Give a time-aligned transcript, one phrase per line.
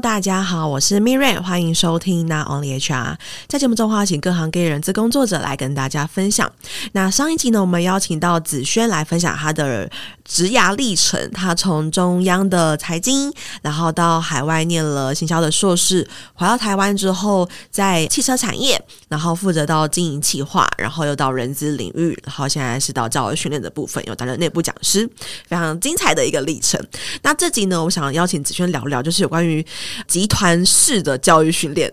[0.00, 3.16] 大家好，我是 Miriam，欢迎收听 Not Only HR。
[3.46, 6.50] 在节目中，邀请各行各业人资工作者来跟大家分享。
[6.92, 9.90] 那上一集呢，我们邀请到子轩来分享他的
[10.24, 11.30] 职涯历程。
[11.32, 25.08] 他从中央的财经，然后到海外念了行销的硕士，回到台湾之后，在汽车产业，然后负责到经营企划，然后又到人资领域，然后现在是到教育训练的部分，又担任内部讲师，
[25.46, 26.80] 非常精彩的一个历程。
[27.22, 29.64] 那这集呢，我想邀请子轩聊聊，就是有关于。
[30.06, 31.92] 集团式的教育训练。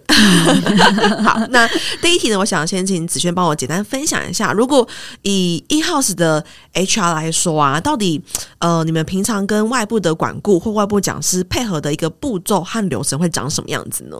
[1.24, 1.68] 好，那
[2.02, 4.88] 第一题呢，我想先请子轩帮我简单分享一下，如果
[5.22, 8.22] 以 in-house 的 HR 来说啊，到底
[8.60, 14.18] 呃，你们平常跟外部的管顾或外部讲师配合的一个步骤和流程会长什么样子呢？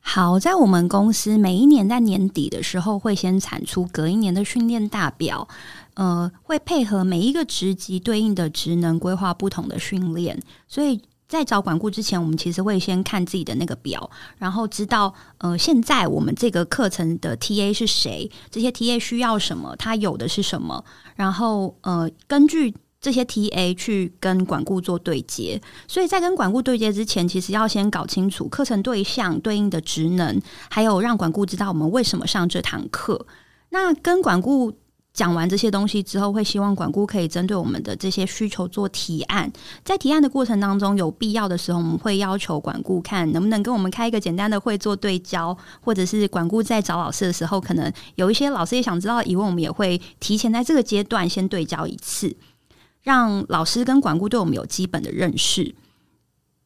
[0.00, 5.46] 好，在我们公司每一年在年底的时候，会先产出隔一年的训练大表，
[5.94, 11.00] 呃，会配合每一个职级对应的职能规划不同的训练，所以。
[11.32, 20.84] 在找管顾之前，我们其实会先看自己的那个表，然后知道呃，现在我们这个课程的 TA 是谁，这些 TA 需要什么，他有的是什么，
[21.16, 25.60] 然后呃，根据这些 TA 去跟管顾做对接。
[25.88, 33.26] 所以在跟管顾对接之前，其实要先搞清楚课程对象对应的职能，还有让管顾知道我们为什么上这堂课。
[33.70, 34.72] 那跟管顾。
[35.14, 39.52] 讲完这些东西之后，会希望管顾可以针对我们的这些需求做提案。
[39.84, 52.34] 在提案的过程当中，有必要的时候，我们会要求管顾看能不能跟我们开一个简单的会做对焦，或者是管顾在找老师的时候，可能有一些老师也想知道疑问，我们也会提前在这个阶段先对焦一次，
[53.02, 55.74] 让老师跟管顾对我们有基本的认识。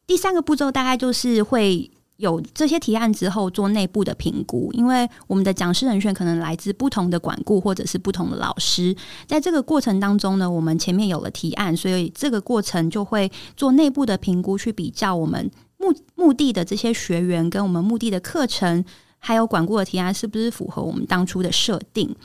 [0.05, 1.91] 第三个步骤大概就是会。
[2.17, 18.83] 有这些提案之后，做内部的评估，因为我们的讲师人选可能来自不同的管顾或者是不同的老师，在这个过程当中呢，我们前面有了提案，所以这个过程就会做内部的评估，去比较我们目目的的这些学员跟我们目的的课程，
[19.19, 22.15] 还有管顾的提案是不是符合我们当初的设定。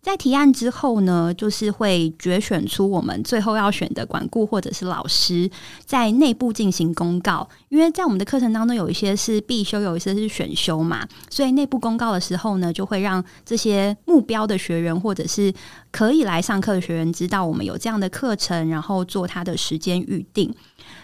[0.00, 5.50] 在提案之后呢，就是会决选出我们最后要选的管顾或者是老师，
[5.84, 7.46] 在内部进行公告。
[7.68, 15.52] 因为在我们的课程当中，有一些是必修，有一些是选修嘛，所以内部公告的时候呢，就会让这些目标的学员或者是
[15.90, 20.54] 可以来上课的学员知道我们有这样的课程，然后做他的时间预定。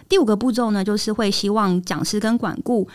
[0.09, 2.89] 第五个步骤呢，就是会希望讲师跟管顾。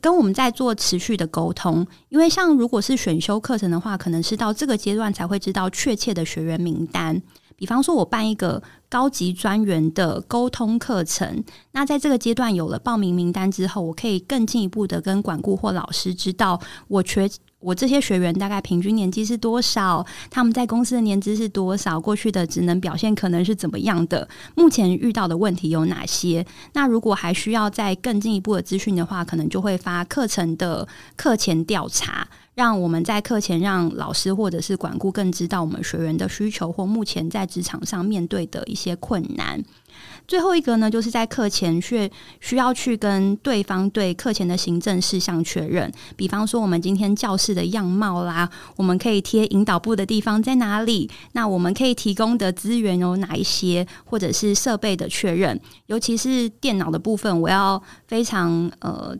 [0.00, 7.22] 跟我们在做持续的沟通，因为像如果是选修课程的话，可能是到这个阶段才会知道确切的学员名单。
[7.54, 11.42] 比方说，我办一个高级专员的沟通课程，
[11.72, 17.30] 那在这个阶段有了报名名单之后，我可以更进一步的跟管顾或老师知道我缺。
[17.58, 20.04] 我这些学员大概平均年纪是多少？
[20.30, 21.98] 他们在公司的年资是多少？
[21.98, 24.28] 过去的职能表现可能是怎么样的？
[24.54, 26.46] 目前遇到的问题有哪些？
[26.74, 39.64] 那如果还需要再更进一步的资讯的话，可能就会发课程的课前调查，让我们在课前让老师或者是管顾更知道我们学员的需求或目前在职场上面对的一些困难。
[40.26, 42.10] 最后一个呢，就是在课前去
[42.40, 51.08] 需要去跟对方对课前的行政事项确认，比方说我们今天教室的样貌啦，我们可以贴引导布的地方在哪里？
[51.32, 53.86] 那我们可以提供的资源有哪一些？
[54.04, 59.16] 或者是设备的确认，尤其是电脑的部分，我要非常呃。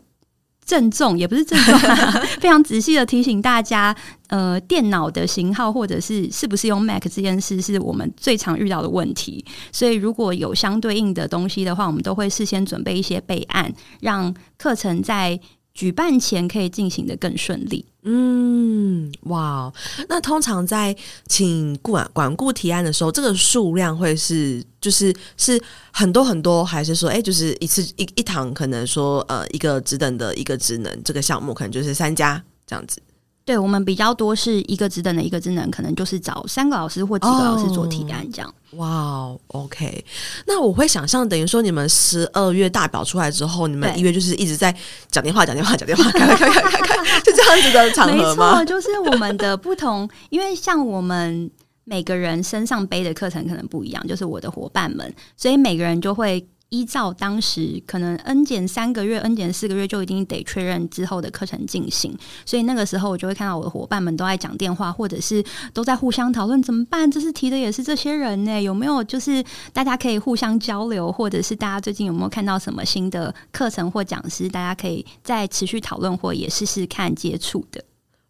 [0.67, 1.79] 郑重也不是郑重，
[2.41, 3.95] 非常仔细的提醒大家，
[4.27, 9.45] 呃，电脑的型号或者是是不是用 Mac 这件事，是我们最常遇到的问题。
[9.71, 15.39] 所以如果有相对应的东西的话，我们都会事先准备一些备案，让课程在
[15.73, 17.85] 举办前可以进行的更顺利。
[18.09, 19.69] 嗯，哇，
[20.07, 20.95] 那通常在
[21.27, 33.01] 请管管顾提案的时候，这个数量会是就是是很多很多，还是说，哎，就是一次一一堂可能说呃一个职等的一个职能这个项目，可能就是三家这样子。
[33.47, 38.53] 对，我们比较多是一个职等的一个职能，可能就是找三个老师或几个老师做提案这样。
[38.71, 40.03] 哇哦，OK。
[40.45, 44.75] 那我会想象，等于说你们十二月大表出来之后，你们一月就是一直在
[45.09, 48.59] 讲电话、讲电话、讲电话，开开开开开，就这样子的场合吗？
[48.59, 51.49] 没错，就是我们的不同，因为像我们
[51.85, 56.45] 每个人身上背的课程可能不一样，就是我的伙伴们，所以每个人就会。
[56.69, 65.43] 依照当时可能 N 减三个月、N 减四个月就一定得确认之后的课程进行，所以那个时候我就会看到我的伙伴们都在讲电话，或者是
[65.73, 67.09] 都在互相讨论怎么办。
[67.09, 77.83] 这次提的也是这些人呢，有没有就是大家可以互相交流，或者是大家最近有没有看到什么新的课程或讲师，大家可以再持续讨论或也试试看接触的。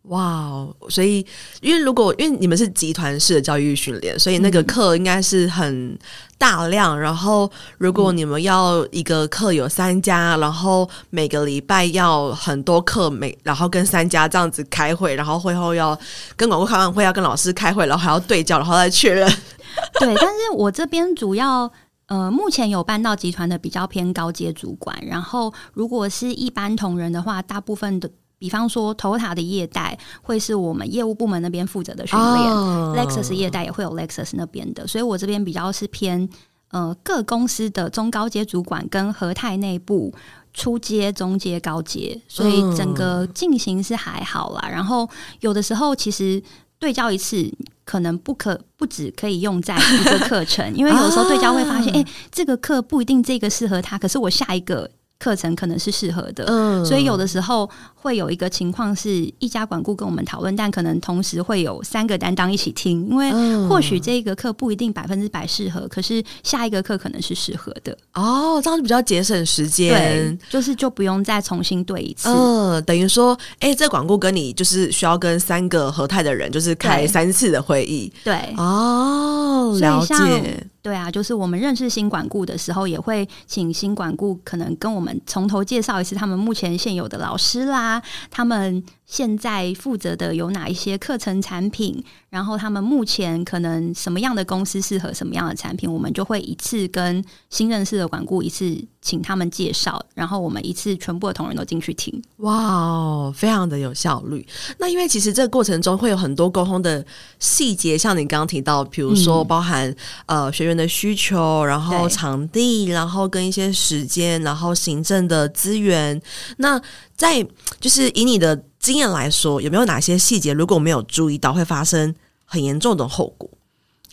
[0.07, 1.25] 哇，所以
[1.61, 5.97] 因为如果因为你们是集团式的教育训练，所以那个课应该是很
[6.37, 6.97] 大量。
[6.97, 15.97] 嗯、然后如果你们要一个课有三家，然后每个礼拜要很多课，每然后跟三家这样子开会，然后会后要
[16.35, 19.29] 跟广告开完会要跟老师开会，然后还要对焦，然后再确认。
[19.99, 21.71] 对，但是我这边主要。
[22.07, 36.27] 呃，目前有搬到集团的比较偏高阶主管，然后如果是一般同仁的话，大部分的，比方说 Toyota 的业代会是我们业务部门那边负责的训练、oh.，Lexus 业代也会有 Lexus 那边的，所以我这边比较是偏
[36.71, 40.13] 呃各公司的中高阶主管跟和泰内部
[40.53, 44.69] 初阶、中阶、高阶，所以整个进行是还好啦。
[44.69, 46.41] 然后有的时候其实。
[46.79, 47.51] 对焦一次
[47.83, 54.87] 可能不可不只可以用在一个课程，因为有时候对焦会发现， 哎、欸，这个课不一定这个适合他，可是我下一个。
[55.19, 59.09] 课程可能是适合的，嗯，所以有的时候会有一个情况是
[59.39, 63.31] 一家管顾跟我们讨论，但可能同时会有三个担当一起听，因为
[63.67, 67.97] 或许这个课不一定百分之百适合，可是下一个课可能是适合的。
[68.13, 72.29] 哦，这样子比较节省时间，对，就是就不用再重新对一次。
[72.29, 80.67] 嗯，等于说，哎、欸，这管顾跟你就是需要跟三个合泰的人就是开三次的会议，对，哦，了解。
[80.87, 88.01] 对啊，就是我们认识新管顾的时候，也会请新管顾可能跟我们从头介绍一次他们目前现有的老师啦，
[88.31, 88.81] 他们。
[89.07, 92.03] 现在负责的有哪一些课程产品？
[92.29, 95.91] 然后他们目前可能什么样的公司适合什么样的产品？
[95.91, 102.21] 我们就会一次跟新认识的管顾一次请他们介绍，然后我们一次全部的同仁都进去听。
[102.39, 104.45] 哇哦，非常的有效率。
[104.77, 107.03] 那因为其实这个过程中会有很多沟通的
[107.39, 109.89] 细节，像你刚刚提到，比如说包含、
[110.25, 116.21] 嗯、呃学员的需求，然后场地，然后跟一些时间，然后行政的资源。
[116.57, 116.79] 那
[117.15, 117.41] 在
[117.79, 118.61] 就是以你的。
[118.87, 123.49] 经验来说，有没有哪些细节如果没有注意到，会发生很严重的后果？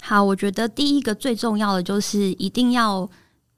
[0.01, 3.09] 好，我觉得第一个最重要的就是一定要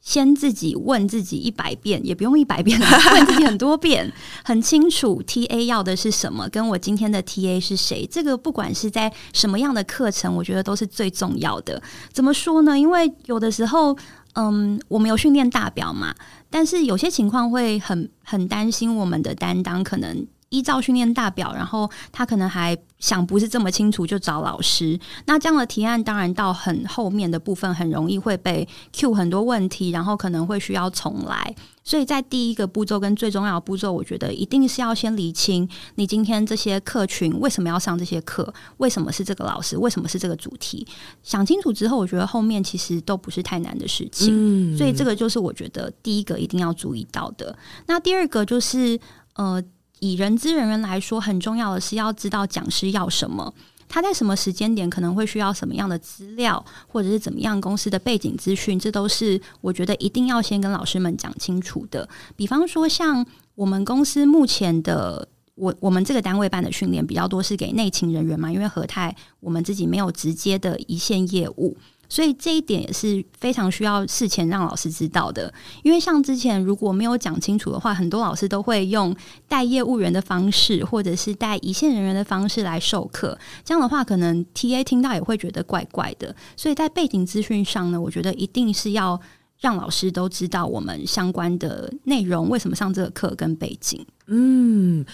[0.02, 2.78] 先自己问自己一百遍，也不用一百遍，
[3.14, 4.12] 问自己很多遍，
[4.44, 8.06] 很清楚 TA 要的是什么，跟我今天的 TA 是谁。
[8.06, 11.82] 这个不管是在什么样的课程，我觉得都是最重要的。
[12.12, 12.78] 怎么说呢？
[12.78, 13.96] 因为有的时候，
[14.34, 16.14] 嗯，我们有训练大表嘛，
[16.50, 20.26] 但是有些情况会很很担心我们的担当可能。
[20.50, 24.98] 依照训练大表，然后他可能还想不是这么清楚，就找老师。
[25.26, 31.54] 那这样的提案，当然到很后面的部分，很容易会被 Q 很多问题，然后可能会需要重来。
[31.82, 40.86] 所以在第一个步骤跟最重要的步骤，我觉得一定是要先理清你今天这些客群为什么要上这些课，为什么是这个老师，为什么是这个主题。
[41.22, 44.28] 想清楚之后，我觉得后面其实都不是太难的事情。
[44.32, 47.56] 嗯，所以这个就是我觉得第一个一定要注意到的。
[47.86, 48.98] 那第二个就是
[49.34, 49.60] 呃。
[50.00, 53.52] 以人资人员来说，很重要的是要知道讲师要什么，
[53.88, 62.08] 他在什么时间点可能会需要什么样的资料，或者是怎么样公司的背景资讯，这都是我觉得一定要先跟老师们讲清楚的。
[62.36, 71.76] 比方说，像我们公司目前的，我我们这个单位办的训练比较多是给内勤人员嘛，因为和泰我们自己没有直接的一线业务。
[72.08, 79.14] 所以这一点也是非常需要事前让老师知道的，因为像之前如果没有讲清楚的话，很多老师都会用
[79.48, 86.34] 带业务员的方式，或者是带一线人员的方式来授课，这样的话可能 TA 听到也会觉得怪怪的。
[86.56, 89.20] 所以在背景资讯上呢，我觉得一定是要
[89.60, 94.06] 让老师都知道我们相关的内容，为什么上这个课跟背景。
[94.26, 95.04] 嗯。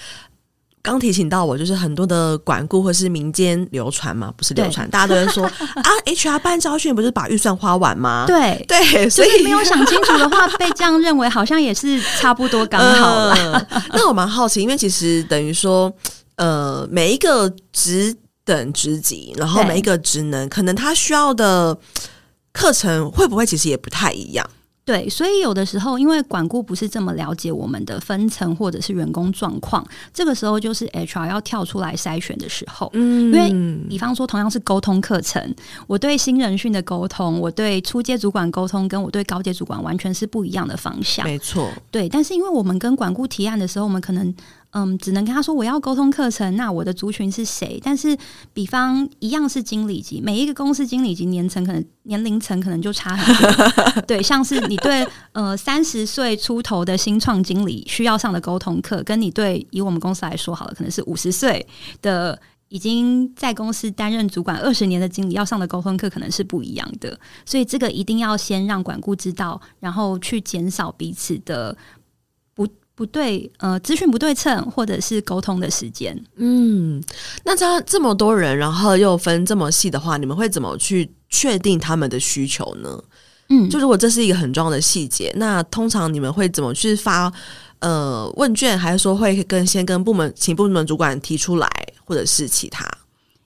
[0.82, 8.24] 刚提醒到我，就是很多的管顾或是民间流传嘛，不是流传，大家都在说 啊，HR 办招训不是把预算花完吗？
[8.26, 13.32] 对对，所以没有想清楚的话，被这样认为好像也是差不多刚好了。
[13.70, 15.92] 呃、那我蛮好奇，因为其实等于说，
[16.34, 18.12] 呃，每一个职
[18.44, 21.78] 等职级，然后每一个职能，可能他需要的
[22.52, 24.44] 课程会不会其实也不太一样？
[24.84, 32.90] 对，所以有的时候，因为管顾不是这么了解我们的分层或者是员工状况，这个时候就是 HR 要跳出来筛选的时候。
[32.94, 35.54] 嗯，因为比方说，同样是沟通课程，
[35.86, 41.24] 我对新人训的沟通，我对初阶主管沟通，跟我对高阶主管完全是不一样的方向。
[41.24, 42.08] 没错，对。
[42.08, 44.34] 但是因为我们跟管顾提案的时候，我们可能。
[44.74, 47.78] 嗯，只能跟他说我要沟通课程，那我的族群是谁？
[47.84, 48.16] 但是，
[48.54, 54.02] 比方一样是经理级，每一个公司经理级年层可能年龄层可能就差很多。
[54.08, 61.66] 对，像是你对呃三十岁出头的新创经理需要上的沟通课，跟你对以我们公司来说好了，可能是五十岁
[62.00, 67.20] 的已经在公司担任主管二十年的经理要上的沟通课，可能是不一样的。
[67.44, 71.76] 所以这个一定要先让管顾知道，然后去减少彼此的。
[73.02, 76.16] 不不对，呃，资讯不对称，或者是沟通的时间。
[76.36, 77.02] 嗯，
[77.44, 83.02] 那这样这么多人，然后又分这么细的话，你们会怎么去确定他们的需求呢？
[83.48, 87.32] 嗯，就如果这是一个很重要的细节，那通常你们会怎么去发
[87.80, 91.68] 呃问卷，还是说会跟先跟部门请部门主管提出来，
[92.04, 92.88] 或者是其他？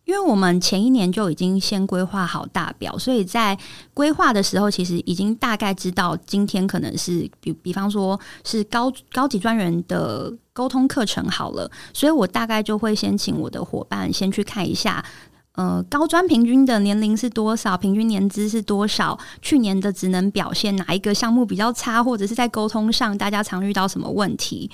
[0.07, 3.59] 因为我们前一年就已经先规划好大表，所以在
[3.93, 15.05] 规划的时候，其实已经大概知道今天可能是比比方说是高高级专员的沟通课程好了，所以我大概就会先请我的伙伴先去看一下，
[15.57, 24.71] 呃，高专平均的年龄是多少，平均年资是多少，去年的职能表现哪一个项目比较差，或者是在沟通上大家常遇到什么问题。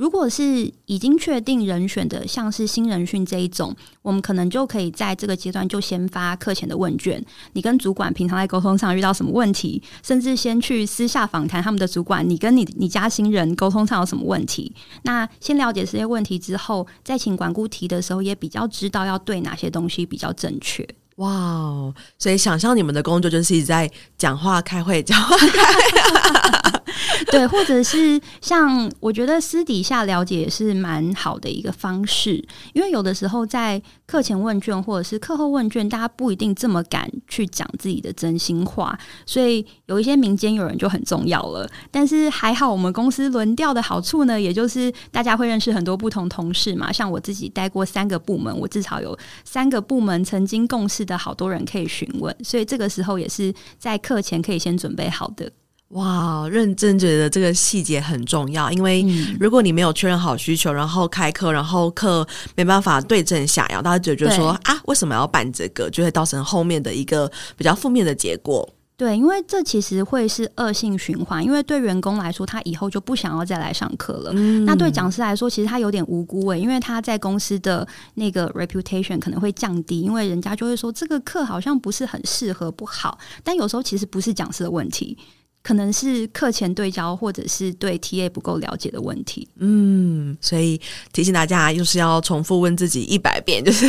[0.00, 7.22] 如果是已经确定人选的，像是新人训这一种，我们可能就可以在这个阶段就先发课前的问卷。
[7.52, 14.74] 你跟主管平常在沟通上遇到什么问题，甚至先去私下访谈他们的主管，你跟你你家新人沟通上有什么问题？
[15.04, 20.88] 那先了解这些问题之后，再请管顾提的时候，也比较知道要对哪些东西比较正确。
[21.16, 21.94] 哇哦！
[22.18, 26.79] 所以想象你们的工作就是一直在讲话、开会、讲话、开会。
[27.30, 41.68] 对，或者是像我觉得私底下了解也是蛮好的一个方式，因为有的时候在课前问卷或者是课后问卷，大家不一定这么敢去讲自己的真心话，所以有一些民间有人就很重要了。
[41.90, 46.92] 但是还好，我们公司轮调的好处呢，也就是大家会认识很多不同同事嘛。
[46.92, 55.50] 像我自己待过三个部门，我至少有三个部门曾经共事的好多人可以询问，所以这个时候也是在课前可以先准备好的。
[55.90, 59.04] 哇，认真觉得这个细节很重要，因为
[59.40, 68.68] 如果你没有确认好需求，然后开课，然后课没办法对症下药，大家就觉得说啊，为什么要办这个，就会造成后面的一个比较负面的结果。
[68.96, 74.30] 对，因为这其实会是恶性循环，因为对员工来说，他以后就不想要再来上课了。
[74.34, 83.18] 嗯、那对讲师来说，其实他有点无辜诶，因为他在公司的那个 reputation 可能会降低，因为人家就会说这个课好像不是很适合，不好。
[83.42, 85.18] 但有时候其实不是讲师的问题。
[85.62, 89.46] 可能是课前对焦，或者是对 TA 不够了解的问题。
[89.58, 90.80] 嗯，所以
[91.12, 93.86] 提醒大家，又是要重复问自己一百遍，就是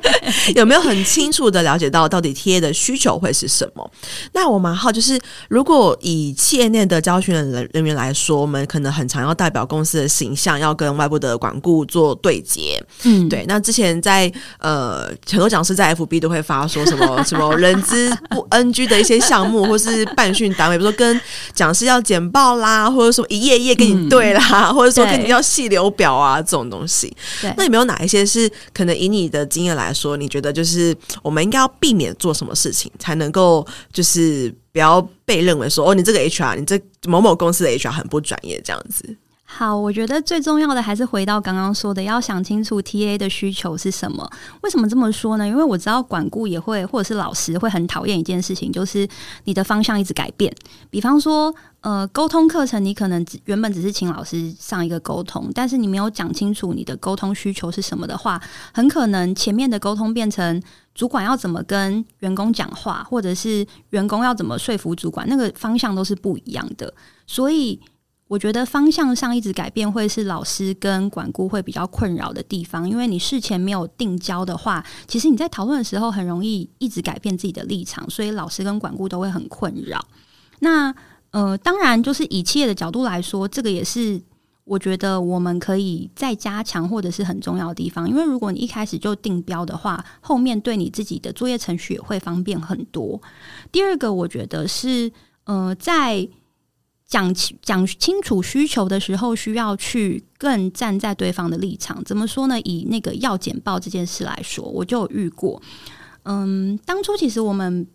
[0.54, 3.90] 有没有很清楚的了解到到底 TA 的需求会是什么？
[4.32, 5.18] 那我蛮好，就是
[5.48, 12.82] 如果以企业内的教训人人员来说，我们可能很常要代表公司的形象，要跟外部的管顾做对接。
[13.04, 13.44] 嗯，对。
[13.48, 21.20] 那之前在呃，很多讲师在 FB 都会发说什么什么人资不 NG 的一些项目，或是办训单位，比如说跟跟
[21.54, 27.14] 讲师要简报啦，或者说一页一页跟你对啦，嗯、或者说跟你要细流表啊这种东西。
[27.56, 39.16] 那有没有哪一些是可能以你的经验来说，你觉得就是我们应该要避免做什么事情，才能够就是不要被认为说哦，你这个 HR，你这某某公司的 HR 很不专业这样子？
[39.48, 44.28] 好，我觉得最重要的还是回到刚刚说的，要想清楚 TA 的需求是什么。
[44.62, 45.46] 为什么这么说呢？
[45.46, 49.08] 因为我知道管顾也会，或者是老师会很讨厌一件事情，就是
[49.44, 50.52] 你的方向一直改变。
[50.90, 58.42] 比方说，呃，沟通课程你可能原本只是请老师上一个沟通，但是你没有讲清楚你的沟通需求是什么的话，
[58.74, 60.60] 很可能前面的沟通变成
[60.92, 66.92] 主管要怎么跟员工讲话，或者是员工要怎么说服主管，那个方向都是不一样的。
[67.28, 67.80] 所以。
[68.28, 80.04] 我觉得方向上一直改变会是老师跟管顾会比较困扰的地方，因为你事前没有定交的话，其实你在讨论的时候很容易一直改变自己的立场，所以老师跟管顾都会很困扰。
[80.58, 80.92] 那
[81.30, 84.20] 呃，当然就是以企业的角度来说，这个也是
[84.64, 93.20] 我觉得我们可以再加强或者是很重要的地方，因为如果你一开始就定标的话，后面对你自己的作业程序也会方便很多。
[93.70, 95.12] 第二个，我觉得是
[95.44, 96.28] 呃，在
[97.08, 102.02] 讲清讲清楚需求的时候，需要去更站在对方的立场。
[102.04, 102.60] 怎么说呢？
[102.62, 105.62] 以那个要简报这件事来说，我就有遇过。
[106.24, 107.86] 嗯，当初其实我们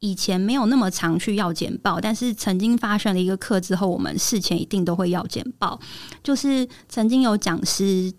[0.00, 5.80] 以前没有那么常去要简报，但是曾经发生了一个课之后，我们事前一定都会要简报。
[6.22, 8.12] 就是曾经有讲师。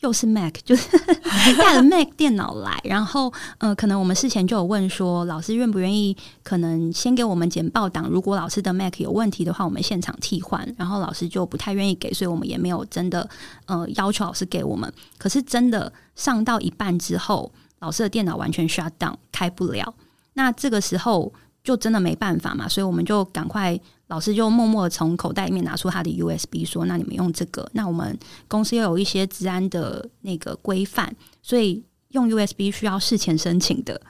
[0.00, 0.88] 又是 Mac，就是
[1.58, 10.66] 带了 Mac 电脑来，然后呃，可能我们事前就有问说，老师愿不愿意，可能先给我们简报档，如果老师的 Mac 有问题的话，我们现场替换。
[10.78, 13.28] 然后老师就不太愿意给，所以我们也没有真的
[13.66, 14.90] 呃要求老师给我们。
[15.18, 19.94] 可是真的上到一半之后，老师的电脑完全 shut down，开不了。
[20.32, 21.30] 那这个时候
[21.62, 23.78] 就真的没办法嘛，所以我们就赶快。
[24.08, 27.70] 老师就默默从口袋里面拿出他的 USB，说：“那你们用这个。
[27.74, 34.02] 那我们公司又有一些治安的那个规范，所以用 USB 需要事前申请的。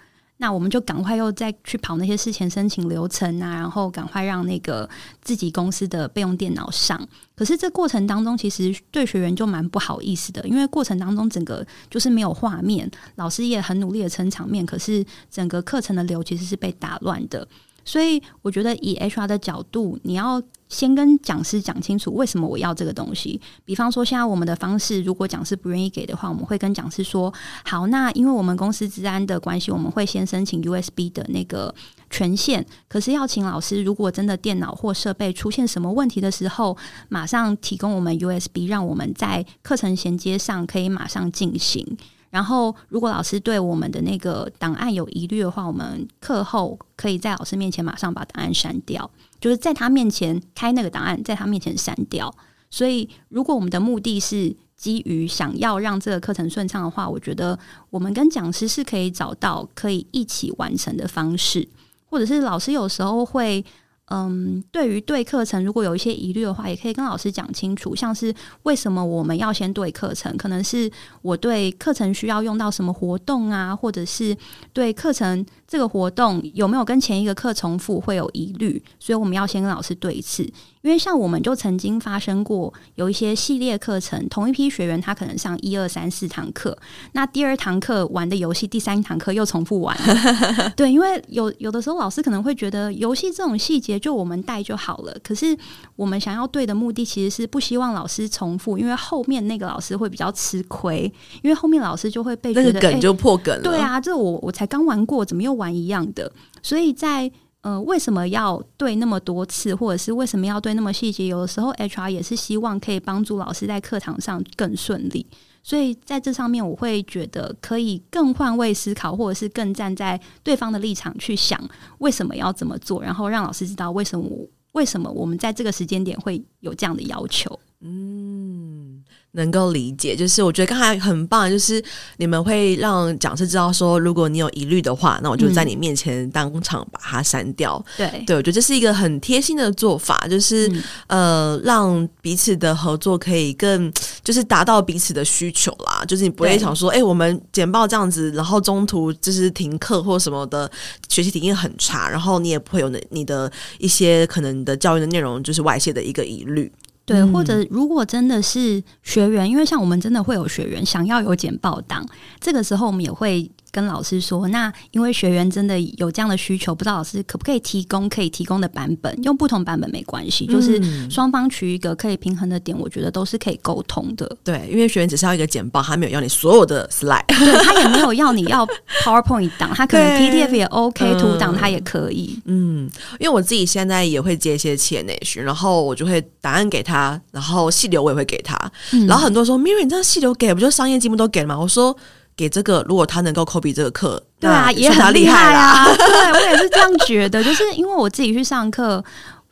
[0.42, 4.88] 那我们就赶快又再去跑那些事前申请流程啊，然后赶快让那个
[5.20, 6.98] 自己公司的备用电脑上。
[7.36, 17.46] 可是这过程当中，其实对学员就蛮不好意思的，因为过程当中整个就是没有画面，老师也很努力的撑场面，可是整个课程的流其实是被打乱的。
[17.84, 20.42] 所以我觉得以 HR 的角度，你要。
[20.70, 23.40] 先跟讲师讲清楚为什么我要这个东西。
[23.64, 27.34] 比方说，现在我们的方式，如果讲师不愿意给的话，我们会跟讲师说：
[27.64, 31.74] 好，那因为我们公司治安的关系，我们会先申请 USB 的那个
[32.08, 32.64] 权限。
[32.86, 36.76] 可是要请老师，如果真的电脑或设备出现什么问题的时候，
[37.08, 41.84] 马上提供我们 USB，让我们在课程衔接上可以马上进行。
[42.30, 49.10] 然后，如果老师对我们的那个档案有疑虑的话，我们课后可以在老师面前马上把档案删掉。
[49.40, 52.32] 就是在他面前开那个档案，在他面前删掉。
[52.70, 57.58] 所以，如果我们的目的是基于想要让这个课程顺畅的话，我觉得
[57.90, 61.68] 我们跟讲师是可以找到可以一起完成的方式，
[62.04, 63.64] 或者是老师有时候会。
[64.10, 67.94] 嗯，对于对课程如果有一些疑虑的话，也可以跟老师讲清楚。
[67.94, 70.36] 像是为什么我们要先对课程？
[70.36, 70.90] 可能是
[71.22, 74.36] 我对课程需要用到什么活动啊，或者是
[74.72, 80.42] 对课程这个活动有没有跟前一个课重复会有疑虑，所以我们要先跟老师对一次。
[80.82, 86.76] 因为像我们就曾经发生过有一些系列课程，同一批学员他可能上一二三四堂课，
[87.12, 89.96] 那第二堂课玩的游戏，第三堂课又重复玩。
[90.74, 95.56] 对，因为有有的时候老师可能会觉得游戏这种细节就我们带就好了，可是
[95.94, 101.12] 我们想要对的目的其实是不希望老师重复，因为后面那个老师会比较吃亏，
[101.42, 103.60] 因为后面老师就会被那个梗就破梗了。
[103.60, 106.32] 欸，对啊，这我我才刚玩过，怎么又玩一样的？
[106.62, 107.30] 所以在
[107.62, 111.26] 呃，为什么要对那么多次，或者是为什么要对那么细节？
[111.26, 115.26] 有的时候 HR 也是希望可以帮助老师在课堂上更顺利，
[115.62, 121.60] 所以在这上面我会觉得可以更换位思考，或者是更站在对方的立场去想
[121.98, 124.26] 为什么要这么做，然后让老师知道为什么
[124.72, 127.60] 为什么我们在这个时间点会有这样的要求。
[127.80, 129.04] 嗯。
[129.32, 131.82] 能够理解，就是我觉得刚才很棒，就是
[132.16, 137.82] 你们会让讲师知道说，如果你有疑虑的话，那我就在你面前当场把它删掉。
[137.96, 143.92] 对、嗯，对，我觉得这是一个很贴心的做法，就是、嗯、呃，让彼此的合作可以更，
[144.24, 146.04] 就是达到彼此的需求啦。
[146.06, 150.70] 就是你不会想说，哎、欸，我们简报这样子，然后中途就是停课或什么的，
[151.08, 156.70] 学习体验很差，然后你也不会有你你的一些可能你的教育的内容就是外泄的一个疑虑。
[157.10, 162.06] 对，或者如果真的是学员，因为像我们真的会有学员想要有简报档，
[162.40, 163.50] 这个时候我们也会。
[163.72, 174.36] 跟老师说，那因为学员真的有这样的需求，不知道老师可不可以提供可以提供的版本，用不同版本没关系，嗯、就是双方取一个可以平衡的点，我觉得都是可以沟通的。
[174.42, 178.66] 对，因为学员只是要一个简报，他没有要你所有的 slide，对，他也没有要你要
[179.04, 182.38] PowerPoint 档，他可能 PDF 也 OK，图档他也可以。
[182.46, 188.56] 嗯，因为我自己现在也会接一些企业内训，然后我就会答案给他，然后细流我也会给他，
[188.92, 191.58] 嗯、然后很多人说 Miri，你这样细流给不就商业机密都给了吗？
[191.58, 191.96] 我说。
[192.40, 195.84] 给这个，如果他能够 copy 这个课，对啊，也很厉害啊。
[195.94, 199.04] 对，我也是这样觉得， 就是因为我自己去上课。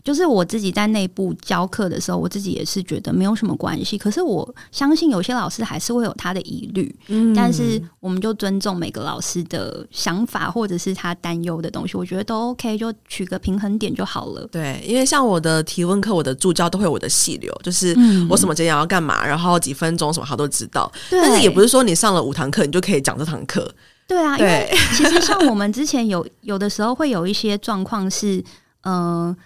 [0.09, 3.99] 就是我自己在内部教课的时候，我自己也是觉得没有什么关系。
[3.99, 14.49] 可是我相信有些老师还是会有他的疑虑，嗯，但是我们就尊重每个老师的想法或者是他担忧的东西，我觉得都 OK，就取个平衡点就好了。
[14.51, 17.95] 对，因为像我的提问课，我的助教都会有我的细流，就是
[18.31, 20.91] 我什么节点要干嘛，然后几分钟什么他都知道。
[21.11, 23.71] 对但是也不是说你上了五堂课，你就可以讲这堂课。
[24.07, 28.43] 对啊，因为其实像 我们之前有有的时候会有一些状况是，
[28.85, 29.37] 嗯、呃。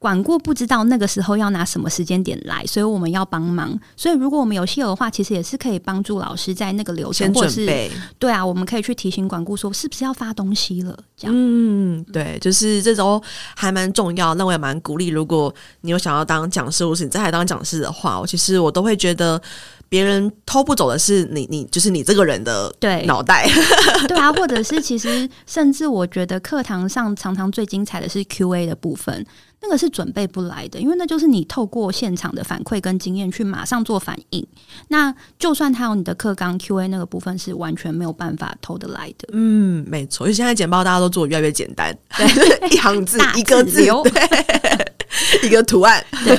[0.00, 3.78] 管顾不知道那个时候要拿什么时间点来，所以我们要帮忙。
[3.94, 7.40] 所以如果我们有戏友的话，其实也是可以帮助老师在那个流程，准备。
[7.40, 10.98] 或者是对啊，我们可以去提醒管顾说是不是要发东西了。
[11.18, 13.22] 这样，嗯，对，就是这种
[13.54, 14.32] 还蛮重要。
[14.36, 19.38] 那我也蛮鼓励，如果你有想要当讲师，或是你在台当讲师的话，我其实我都会觉得
[19.90, 23.46] 别人偷不走的是你，你就是你这个人的对脑袋，
[23.98, 29.26] 对， 对啊，或者是其实 甚至我觉得课堂上常常最精彩的是 Q&A 的部分。
[29.62, 34.46] 那个是准备不来的，因为那就是你透过现场的反馈跟经验去马上做反应。
[34.88, 39.28] 那就算他有你的课纲 Q&A 那个部分是完全没有办法偷得来的。
[39.32, 40.26] 嗯，没错。
[40.26, 43.88] 因为现在简报大家都做得越来越简单，对， 一行字一个字，对，
[45.46, 46.38] 一个图案， 对，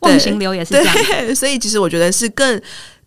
[0.00, 1.34] 忘形流也是这样。
[1.34, 2.60] 所以其实我觉得是更。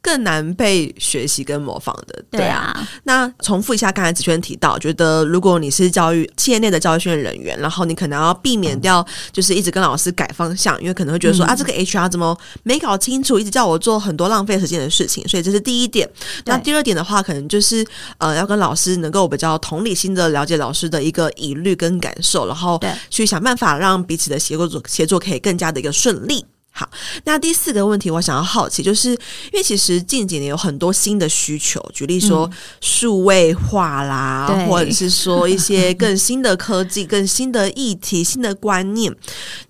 [0.07, 2.23] 更难被学习跟模仿的。
[2.31, 15.27] 对啊，那重复一下刚才子轩提到，觉得如果你是教育企业内的教育训练人员，然后你可能要避免掉就是一直跟老师改方向，因为可能会觉得说、嗯、啊，这个 HR 怎么没搞清楚，一直叫我做很多浪费时间的事情。
[15.27, 16.09] 所以这是第一点。
[16.45, 17.85] 那第二点的话，可能就是
[18.19, 26.45] 呃，要跟老师能够比较同理心的了解老师的一个疑虑跟感受，然后去想办法让彼此的协作协作可以更加的一个顺利。
[26.77, 26.87] 好，
[27.23, 29.17] 那第四个问题，我想要好奇，就是因
[29.55, 32.47] 为其实近几年有很多新的需求，举例说
[32.81, 39.11] 数位化啦，嗯、或者是说一些更新的科技、更新的议题、新的观念。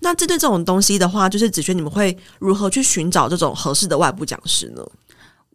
[0.00, 4.82] 那针对这种东西的话，就是子轩，你们会如何去寻找这种合适的外部讲师呢？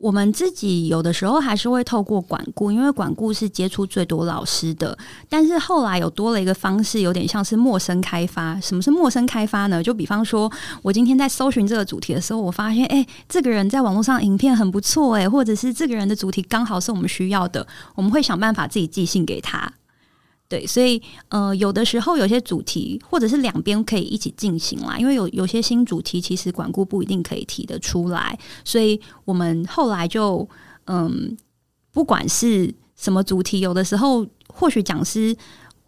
[0.04, 4.98] 我们自己有的时候还是会透过管顾，因为管顾是接触最多老师的。
[5.30, 8.60] 但是后来有多了一个方式，有点像是陌生开发。
[8.60, 9.82] 什么是陌生开发呢？
[9.82, 19.72] 就比方说，我今天在搜寻这个主题的时候，我发现，哎，这个人在网络上影片很不错，哎，或者是这个人的主题刚好是我们需要的，我们会想办法自己寄信给他。
[20.54, 30.48] 对，所以呃，有的时候有些主题或者是两边可以一起进行啦，因为有有些新主题其实管顾不一定可以提得出来，所以我们后来就
[30.86, 31.36] 嗯，
[31.92, 35.36] 不管是什么主题，有的时候或许讲师。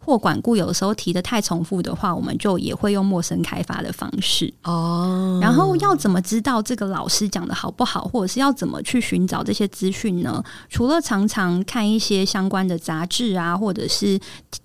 [0.06, 5.40] 或管顾有时候提的太重复的话，我们就也会用陌生开发的方式哦。
[5.42, 10.40] 然后要怎么知道这个老师讲的好不好，或者是要怎么去寻找这些资讯呢？
[10.68, 14.16] 除了常常看一些相关的杂志啊，或者是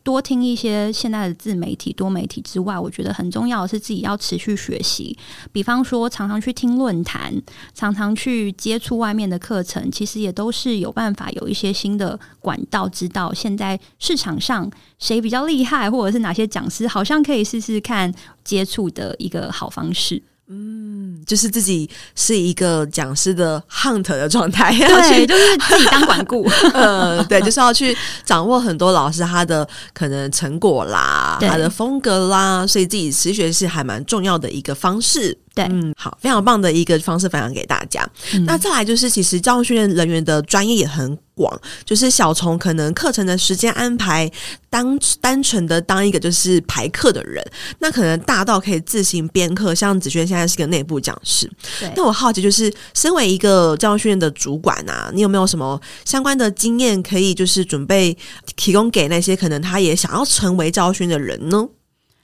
[0.04, 5.18] 多听一些现在的自媒体、多媒体之外，我觉得很重要的是自己要持续学习。
[5.52, 7.34] 比方说，常常去听论坛，
[7.74, 15.31] 常常去接触外面的课程，其实也都是有办法有一些新的管道，知道现在市场上谁比。
[15.32, 18.14] 比较厉害，或者是哪些讲师，好像可以试试看
[18.44, 20.22] 接触的一个好方式。
[20.50, 26.46] 嗯，就是自己是一个讲师的 hunt 的状态， 对，就是自己当管顾。
[26.74, 35.38] 呃， 对，就是要去掌握很多老师他的可能成果啦，他的风格啦，所以自己持续学是还蛮重要的一个方式。
[35.54, 38.08] 对，嗯，好，非常棒的一个方式分享给大家。
[38.34, 44.32] 嗯、那再来就是，其实教育训练人员的专业也很广，就是小虫可能课程的时间安排，
[44.70, 47.46] 当单纯的当一个就是排课的人，
[47.80, 51.52] 那可能大到可以自行编课，像子轩现在是个内部讲师。
[51.82, 58.18] 对，那我好奇就是，身为一个教育训练的主管啊，你有没有什么相关的经验可以就是准备
[58.56, 61.68] 提供给那些可能他也想要成为教育训练的人呢？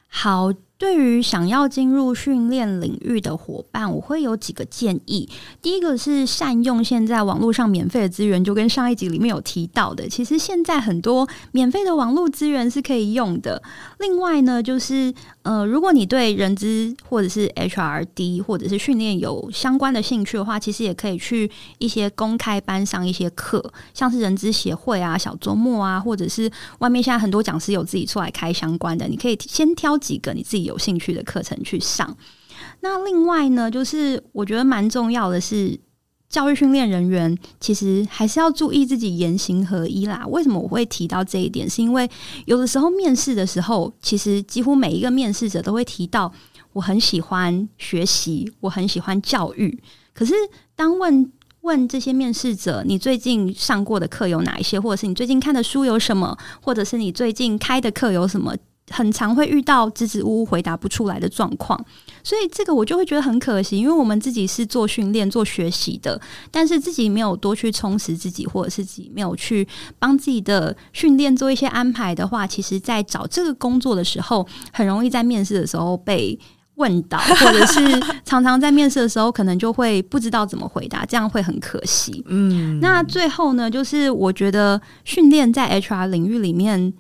[0.08, 0.54] 好。
[0.78, 5.28] 对于想要进入训练领域的伙伴，我会有几个建议。
[5.62, 13.62] 第一个是善用现在网络上免费的资源，就跟上一集里面有提到的，其实现在很多免费的网络资源是可以用的。
[14.00, 15.12] 另外呢，就是
[15.42, 32.16] 呃，如果你对人资或者是 HRD 或者是训练有相关的兴趣的话，其实也可以去一些公开班上一些课，像是人资协会啊、小周末啊，或者是外面现在很多讲师有自己出来开相关的，你可以先挑几个你自己有兴趣的课程去上。
[32.82, 35.80] 那另外呢，就是我觉得蛮重要的是，
[36.30, 40.26] 教育训练人员其实还是要注意自己言行合一啦。
[40.28, 41.68] 为什么我会提到这一点？
[41.70, 42.08] 是因为
[42.46, 46.32] 有的时候面试的时候，其实几乎每一个面试者都会提到，
[46.74, 49.82] 我很喜欢学习，我很喜欢教育。
[50.14, 50.34] 可是
[50.76, 58.56] 当问问这些面试者，你最近上过的课有哪一些，或者是你最近看的书有什么，或者是你最近开的课有什么？
[58.90, 61.78] 很常会遇到支支吾吾回答不出来的状况，
[62.24, 66.20] 所以这个我就会觉得很可惜，因为我们自己是做训练、做学习的，
[66.50, 69.68] 但是自己没有多去充实自己，或者是自己没有去
[70.00, 76.40] 帮自己的训练做一些安排的话，其实，在找这个工作的时候，很容易在面试的时候被
[76.76, 77.82] 问到，或者是
[78.24, 82.24] 常常在面试的时候，可能就会不知道怎么回答，这样会很可惜。
[82.28, 86.94] 嗯，那最后呢，就是我觉得训练在 HR 领域里面。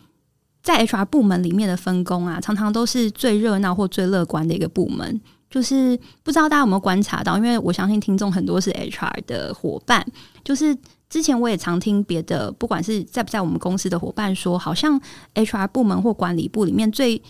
[0.67, 5.21] 在 HR 部门里面的分工啊，常常都是最热闹或最乐观的一个部门。
[5.49, 10.06] 就是不知道大家有没有观察到，因为我相信听众很多是 HR 的伙伴。
[10.43, 10.77] 就是
[11.10, 14.99] 之前我也常听别的，不管是在不在我们公司的伙伴说，好像
[15.36, 17.21] HR 部门或管理部里面最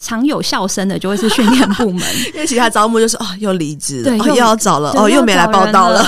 [0.00, 6.02] 常有笑声的就会是训练部门， 因为其他招募就是哦又离职了，对，哦，又要找了，哦又没来报到了，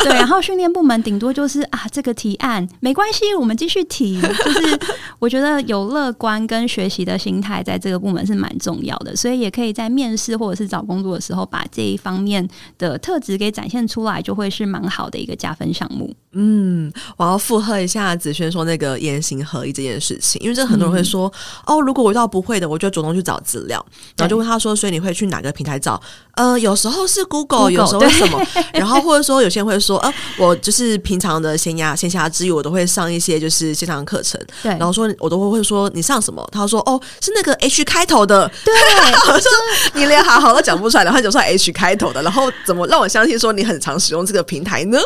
[0.04, 4.20] 对，然后训练部门顶多就是啊这个提案没关系，我们继续提。
[4.20, 4.78] 就是
[5.18, 16.14] 我觉得有乐观跟学习的心态，在这个部门是蛮重要的，所以也可以在面试或者是找工作的时候，把这一方面的特质给展现出来，就会是蛮好的一个加分项目。
[16.32, 21.32] 嗯，我要附和一下子轩说那个言行合一这件事情，因为这很多人会说、
[21.66, 23.20] 嗯、哦，如果我遇到不会的，我就主动去。
[23.22, 23.84] 找资料，
[24.16, 26.00] 然后就问他说：“所以你会去哪个平台找？”
[26.36, 28.42] 呃，有时候是 Google，, Google 有时候是什么？
[28.72, 36.46] 然后或者说有些人会说：“说，啊，我就是平常的闲暇闲暇之余，我都会上一些就是线上课程，对，然后说我都会会说你上什么？
[36.52, 38.72] 他说哦，是那个 H 开头的，对，
[39.32, 39.50] 我说
[39.94, 44.98] 你连好好都讲不出来，然后就说 H 开头的，然后怎么让我相信说你很常使用这个平台呢？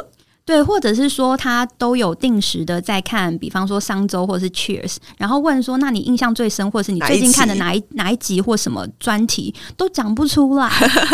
[0.47, 10.69] 对，或者是说他都有定时的在看，比方说商周或者是 Cheers，然后问说，那你印象最深，或者是你最近看的哪一哪一集或什么专题都讲不出来，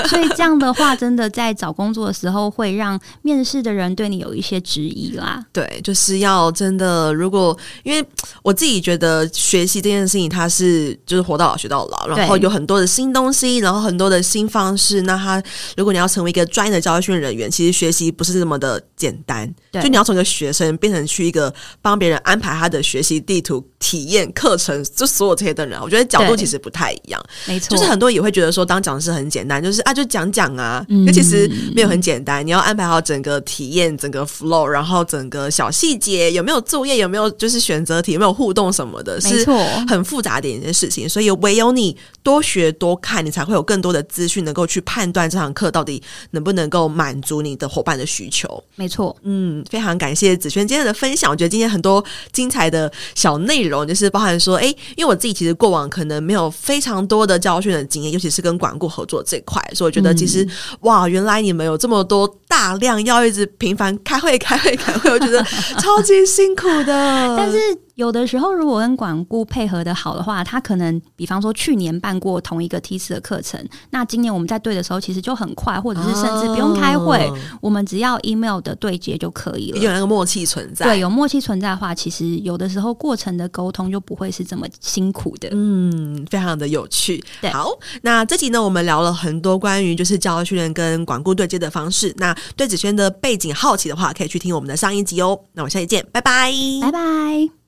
[0.09, 5.41] 所以这样的话，真的在找工作的时候会让面试的人对你有一些质疑啦。
[5.53, 8.05] 对，就是要真的，如果因为
[8.43, 15.03] 我自己觉得学习这件事情，它是就是活到老学到老，然后有很多的新东西，然后很多的新方式。
[15.03, 15.41] 那他
[15.77, 19.53] 如果你要成为一个专业的教育训练人员，其实学习不是这么的简单。
[19.73, 27.23] 就你要从一个学生变成去一个帮别人安排他的学习地图、体验课程，就所有这些的人，我觉得角度其实不太一样。
[27.47, 30.85] 没错，就是很多人也会觉得说，当讲师很简单，就是啊，就讲讲啊。
[30.89, 39.45] 那、嗯、其实没有很简单，你要安排好整个体验、整个 flow，然后整个小细节有没有作业，有没有就是选择题，有没有互动什么的，是
[39.89, 41.09] 很复杂的一件事情。
[41.09, 46.03] 所以唯有你多学多看，你才会有更多的资讯，能够去判断这堂课到底
[46.33, 48.63] 能不能够满足你的伙伴的需求。
[48.77, 49.10] 没错。
[49.23, 51.31] 嗯，非常感谢子轩今天的分享。
[51.31, 65.43] 我觉得今天很多精彩的小内容，就是包含说，哎，因为我自己其实过往可能没有非常多的教训的经验，尤其是跟管顾合作这块，所以我觉得其实、嗯、哇，原来你们有这么多大量要一直频繁开会、开会、开会，我觉得
[65.81, 67.37] 超级辛苦的。
[67.37, 67.59] 但是。
[68.01, 79.79] 有的时候，如果跟管顾配合的好的话，他可能比方说去年办过同一个梯次的课程，那今年我们在对的时候，其实就很快，或者是甚至不用开会，哦、我们只要 email 的对接就可以了。
[79.79, 85.51] 有那个默契存在，对，有默契存在的话，其实有的时候过程的沟通就不会是这么辛苦的。
[85.53, 87.23] 嗯，非常的有趣。
[87.43, 87.69] 对，好，
[88.01, 92.15] 那这集呢，我们聊了很多关于就是教育训练跟管顾对接的方式。
[92.17, 95.39] 那对子轩的背景好奇的话，可以去听我们的上一集哦。
[95.53, 97.60] 那我们下期见，拜拜，拜拜。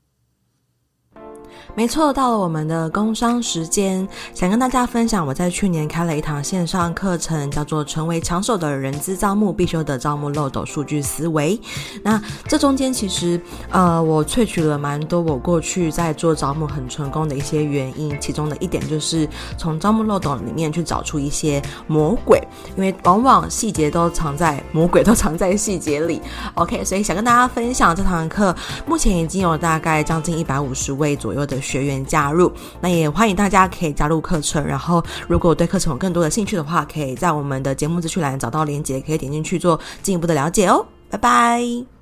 [1.75, 11.57] 没错，到了我们的工商时间，想跟大家分享，我在去年开了一堂线上课程，叫做《成为抢手的人资招募必修的招募漏斗数据思维》。
[12.03, 22.39] 那这中间其实，呃，我萃取了蛮多我过去在做招募很成功的一些原因，其中的一点就是从招募漏斗里面去找出一些魔鬼，
[22.77, 26.21] 因为往往细节都藏在魔鬼都 藏在细节里。
[26.55, 28.55] OK，所以想跟大家分享这堂课，
[28.87, 34.63] 目前已经有大概将近一百五十位左右的学员加入，那也欢迎大家可以加入课程。
[34.67, 40.85] 然后，如果对课程有更多的兴趣的话，可以在我们的节目资讯栏找到链接，可以点进去做进一步的了解哦。
[41.09, 42.02] 拜拜。